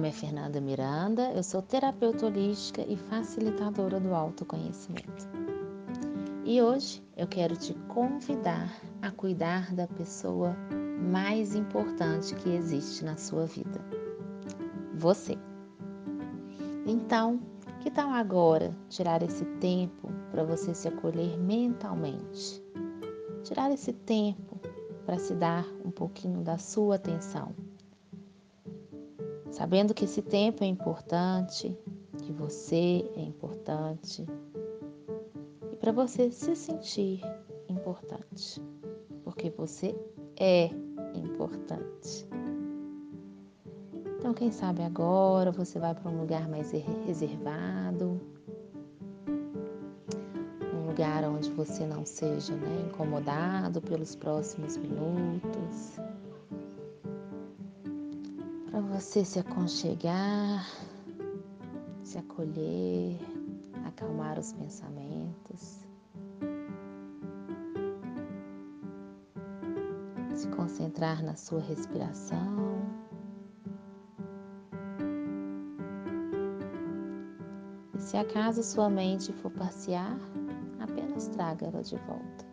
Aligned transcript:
nome 0.00 0.08
é 0.08 0.12
Fernanda 0.12 0.62
Miranda, 0.62 1.30
eu 1.32 1.42
sou 1.42 1.60
terapeuta 1.60 2.24
holística 2.24 2.80
e 2.88 2.96
facilitadora 2.96 4.00
do 4.00 4.14
autoconhecimento. 4.14 5.28
E 6.42 6.62
hoje 6.62 7.02
eu 7.18 7.26
quero 7.26 7.54
te 7.54 7.74
convidar 7.86 8.72
a 9.02 9.10
cuidar 9.10 9.74
da 9.74 9.86
pessoa 9.86 10.56
mais 11.12 11.54
importante 11.54 12.34
que 12.36 12.48
existe 12.48 13.04
na 13.04 13.18
sua 13.18 13.44
vida: 13.44 13.78
você. 14.94 15.36
Então, 16.86 17.38
que 17.80 17.90
tal 17.90 18.08
agora 18.08 18.70
tirar 18.88 19.22
esse 19.22 19.44
tempo 19.60 20.08
para 20.30 20.44
você 20.44 20.74
se 20.74 20.88
acolher 20.88 21.38
mentalmente? 21.38 22.64
Tirar 23.44 23.70
esse 23.70 23.92
tempo 23.92 24.58
para 25.04 25.18
se 25.18 25.34
dar 25.34 25.66
um 25.84 25.90
pouquinho 25.90 26.40
da 26.40 26.56
sua 26.56 26.94
atenção 26.94 27.54
sabendo 29.60 29.92
que 29.92 30.06
esse 30.06 30.22
tempo 30.22 30.64
é 30.64 30.66
importante, 30.66 31.76
que 32.22 32.32
você 32.32 33.04
é 33.14 33.20
importante 33.20 34.26
e 35.70 35.76
para 35.76 35.92
você 35.92 36.30
se 36.30 36.56
sentir 36.56 37.20
importante, 37.68 38.58
porque 39.22 39.50
você 39.50 39.94
é 40.38 40.70
importante. 41.14 42.26
Então, 44.18 44.32
quem 44.32 44.50
sabe 44.50 44.82
agora 44.82 45.52
você 45.52 45.78
vai 45.78 45.94
para 45.94 46.10
um 46.10 46.18
lugar 46.18 46.48
mais 46.48 46.72
reservado, 47.06 48.18
um 50.74 50.86
lugar 50.86 51.22
onde 51.24 51.50
você 51.50 51.84
não 51.84 52.06
seja 52.06 52.54
né, 52.54 52.86
incomodado 52.88 53.82
pelos 53.82 54.16
próximos 54.16 54.78
minutos 54.78 56.00
para 58.70 58.80
você 58.80 59.24
se 59.24 59.38
aconchegar, 59.38 60.64
se 62.04 62.18
acolher, 62.18 63.18
acalmar 63.84 64.38
os 64.38 64.52
pensamentos, 64.52 65.80
se 70.34 70.48
concentrar 70.48 71.22
na 71.22 71.34
sua 71.34 71.60
respiração. 71.60 72.80
E 77.96 78.00
se 78.00 78.16
acaso 78.16 78.62
sua 78.62 78.88
mente 78.88 79.32
for 79.32 79.50
passear, 79.50 80.16
apenas 80.78 81.26
traga 81.28 81.66
ela 81.66 81.82
de 81.82 81.96
volta. 81.96 82.50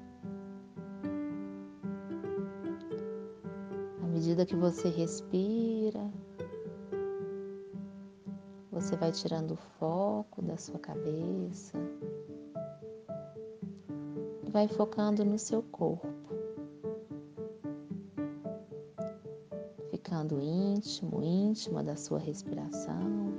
medida 4.17 4.47
que 4.47 4.55
você 4.55 4.89
respira, 4.89 5.76
você 8.87 8.95
vai 8.95 9.11
tirando 9.11 9.51
o 9.51 9.57
foco 9.57 10.41
da 10.41 10.55
sua 10.55 10.79
cabeça 10.79 11.77
vai 14.49 14.65
focando 14.69 15.25
no 15.25 15.37
seu 15.37 15.61
corpo, 15.61 16.07
ficando 19.91 20.39
íntimo, 20.39 21.21
íntima 21.21 21.83
da 21.83 21.97
sua 21.97 22.17
respiração. 22.17 23.33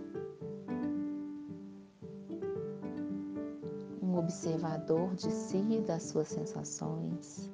Um 4.03 4.19
observador 4.19 5.15
de 5.15 5.31
si 5.31 5.57
e 5.57 5.81
das 5.81 6.03
suas 6.03 6.29
sensações. 6.29 7.51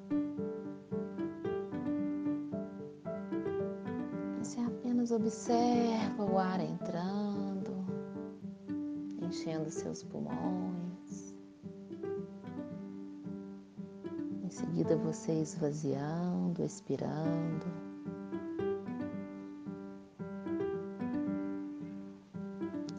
Apenas 5.05 5.11
observa 5.11 6.25
o 6.25 6.39
ar 6.39 6.59
entrando, 6.59 7.24
enchendo 9.45 9.69
seus 9.69 10.03
pulmões. 10.03 11.35
Em 14.43 14.49
seguida, 14.49 14.97
você 14.97 15.33
esvaziando, 15.41 16.63
expirando. 16.63 17.65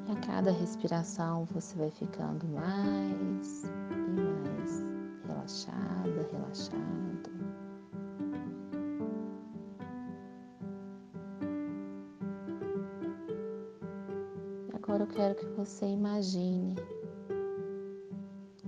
E 0.06 0.12
a 0.12 0.20
cada 0.20 0.52
respiração, 0.52 1.44
você 1.46 1.76
vai 1.76 1.90
ficando 1.90 2.46
mais 2.46 3.64
e 3.64 4.20
mais 4.20 4.84
relaxada, 5.26 6.28
relaxado. 6.30 7.35
Quero 15.16 15.34
que 15.34 15.46
você 15.46 15.86
imagine 15.86 16.74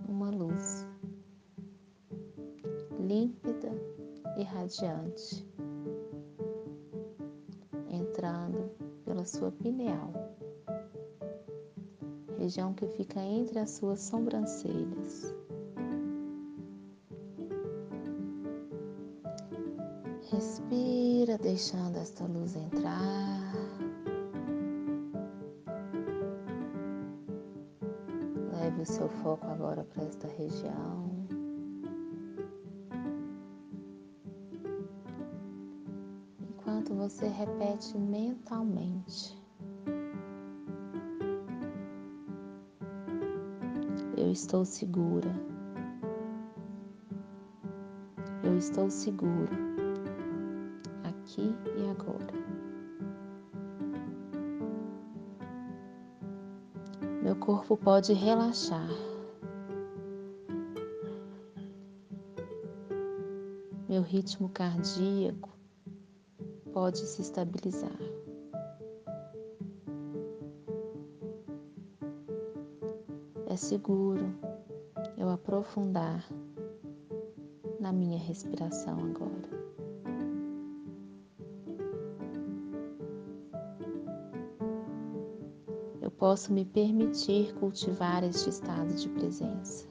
uma 0.08 0.30
luz 0.30 0.86
límpida 2.98 3.70
e 4.38 4.42
radiante 4.44 5.46
entrando 7.90 8.70
pela 9.04 9.26
sua 9.26 9.52
pineal, 9.52 10.10
região 12.38 12.72
que 12.72 12.86
fica 12.88 13.20
entre 13.20 13.58
as 13.58 13.72
suas 13.72 14.00
sobrancelhas. 14.00 15.34
Respira, 20.30 21.36
deixando 21.36 21.98
esta 21.98 22.24
luz 22.24 22.56
entrar. 22.56 23.67
Seu 28.88 29.08
foco 29.08 29.46
agora 29.46 29.84
para 29.84 30.04
esta 30.04 30.26
região. 30.28 31.10
Enquanto 36.40 36.94
você 36.94 37.28
repete 37.28 37.98
mentalmente: 37.98 39.38
Eu 44.16 44.32
estou 44.32 44.64
segura. 44.64 45.30
Eu 48.42 48.56
estou 48.56 48.90
seguro 48.90 49.52
aqui 51.04 51.54
e 51.76 51.90
agora. 51.90 52.57
Corpo 57.38 57.76
pode 57.76 58.12
relaxar. 58.12 58.88
Meu 63.88 64.02
ritmo 64.02 64.48
cardíaco 64.48 65.48
pode 66.72 66.98
se 66.98 67.22
estabilizar. 67.22 67.96
É 73.46 73.56
seguro 73.56 74.34
eu 75.16 75.30
aprofundar 75.30 76.24
na 77.80 77.92
minha 77.92 78.18
respiração 78.18 78.98
agora. 78.98 79.57
Posso 86.18 86.52
me 86.52 86.64
permitir 86.64 87.54
cultivar 87.54 88.24
este 88.24 88.50
estado 88.50 88.92
de 88.94 89.08
presença. 89.10 89.86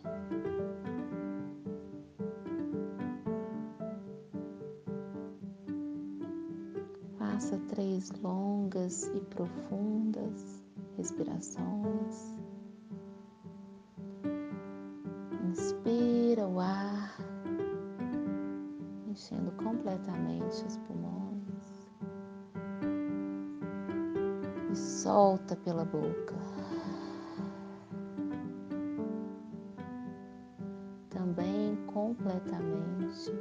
Faça 7.18 7.58
três 7.70 8.12
longas 8.22 9.04
e 9.16 9.20
profundas 9.22 10.64
respirações. 10.98 12.36
Inspira 15.50 16.46
o 16.46 16.60
ar, 16.60 17.16
enchendo 19.08 19.52
completamente 19.52 20.66
os 20.66 20.78
pulmões. 20.78 21.27
Solta 24.78 25.56
pela 25.56 25.84
boca. 25.84 26.36
Também 31.10 31.76
completamente 31.88 33.32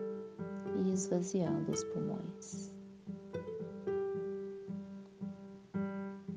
e 0.76 0.92
esvaziando 0.92 1.70
os 1.70 1.84
pulmões. 1.84 2.72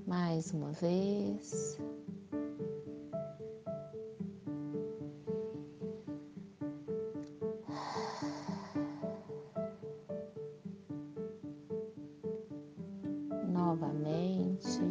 Mais 0.05 0.51
uma 0.53 0.71
vez. 0.71 1.79
novamente. 13.69 14.81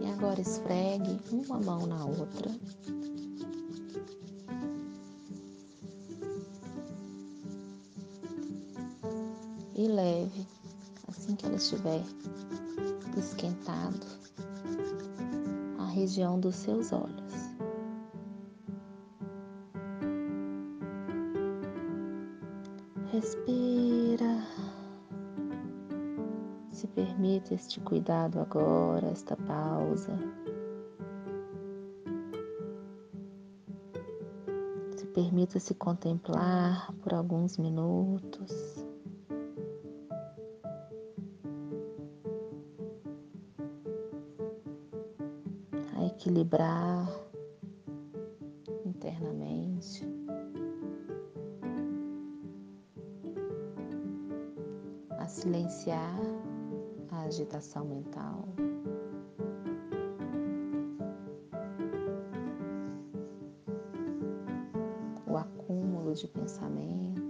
E 0.00 0.06
agora 0.06 0.40
esfregue 0.40 1.18
uma 1.32 1.58
mão 1.58 1.86
na 1.86 2.04
outra. 2.04 2.50
E 9.74 9.86
leve 9.88 10.46
assim 11.08 11.34
que 11.34 11.46
ela 11.46 11.56
estiver 11.56 12.02
esquentado 13.16 14.27
região 15.98 16.38
dos 16.38 16.54
seus 16.54 16.92
olhos. 16.92 17.32
Respira. 23.12 24.46
Se 26.70 26.86
permita 26.86 27.54
este 27.54 27.80
cuidado 27.80 28.38
agora, 28.38 29.08
esta 29.08 29.36
pausa. 29.36 30.16
Se 34.96 35.06
permita 35.06 35.58
se 35.58 35.74
contemplar 35.74 36.92
por 37.02 37.12
alguns 37.12 37.58
minutos. 37.58 38.84
Equilibrar 46.18 47.08
internamente. 48.84 50.04
A 55.16 55.28
silenciar 55.28 56.18
a 57.12 57.20
agitação 57.22 57.84
mental. 57.84 58.48
O 65.24 65.36
acúmulo 65.36 66.14
de 66.14 66.26
pensamentos. 66.26 67.27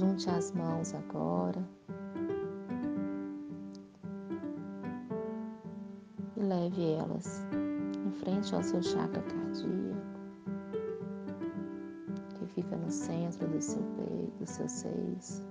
Junte 0.00 0.30
as 0.30 0.50
mãos 0.52 0.94
agora 0.94 1.62
e 6.38 6.40
leve 6.42 6.92
elas 6.92 7.46
em 8.06 8.10
frente 8.12 8.54
ao 8.54 8.62
seu 8.62 8.82
chakra 8.82 9.20
cardíaco 9.20 10.10
fica 12.54 12.76
no 12.76 12.90
centro 12.90 13.46
do 13.46 13.60
seu 13.60 13.82
peito, 13.82 14.38
dos 14.38 14.50
seus 14.50 14.72
seios. 14.72 15.42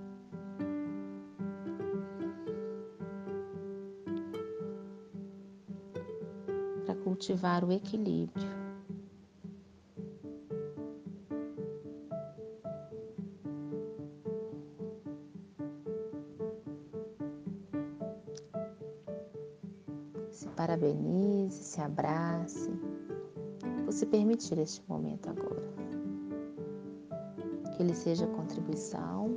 Para 6.84 6.94
cultivar 6.96 7.64
o 7.64 7.72
equilíbrio. 7.72 8.49
Se 20.40 20.48
parabenize, 20.48 21.62
se 21.62 21.82
abrace, 21.82 22.70
por 23.84 23.92
se 23.92 24.06
permitir 24.06 24.58
este 24.58 24.82
momento 24.88 25.28
agora 25.28 25.70
que 27.76 27.82
ele 27.82 27.94
seja 27.94 28.26
contribuição 28.26 29.36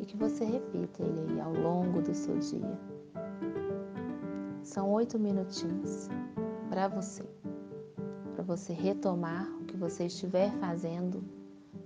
e 0.00 0.04
que 0.04 0.16
você 0.16 0.44
repita 0.44 1.04
ele 1.04 1.20
aí 1.20 1.40
ao 1.40 1.54
longo 1.54 2.02
do 2.02 2.12
seu 2.12 2.36
dia. 2.36 2.80
São 4.64 4.90
oito 4.90 5.20
minutinhos 5.20 6.08
para 6.68 6.88
você, 6.88 7.22
para 8.34 8.42
você 8.42 8.72
retomar 8.72 9.48
o 9.60 9.66
que 9.66 9.76
você 9.76 10.06
estiver 10.06 10.50
fazendo 10.58 11.22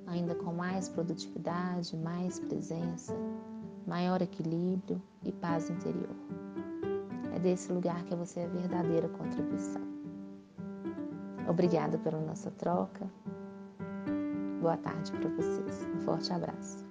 ainda 0.06 0.34
com 0.34 0.54
mais 0.54 0.88
produtividade, 0.88 1.94
mais 1.94 2.40
presença, 2.40 3.14
maior 3.86 4.22
equilíbrio 4.22 5.02
e 5.22 5.30
paz 5.32 5.68
interior. 5.68 6.25
É 7.36 7.38
desse 7.38 7.70
lugar 7.70 8.02
que 8.04 8.14
você 8.14 8.40
é 8.40 8.44
a 8.46 8.48
verdadeira 8.48 9.08
contribuição. 9.10 9.82
Obrigada 11.46 11.98
pela 11.98 12.18
nossa 12.18 12.50
troca. 12.52 13.06
Boa 14.62 14.78
tarde 14.78 15.12
para 15.12 15.28
vocês. 15.28 15.86
Um 15.94 16.00
forte 16.00 16.32
abraço. 16.32 16.85